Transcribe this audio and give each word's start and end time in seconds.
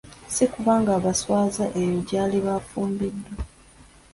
Si 0.33 0.45
kulwa 0.51 0.73
ng'abaswaza 0.83 1.65
eyo 1.79 1.95
gy'aliba 2.07 2.51
afumbiddwa. 2.59 3.31